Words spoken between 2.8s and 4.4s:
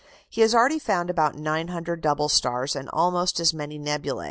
almost as many nebulæ.